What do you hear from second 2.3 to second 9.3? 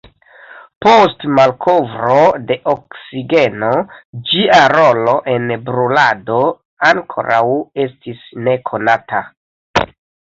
de oksigeno ĝia rolo en brulado ankoraŭ estis nekonata.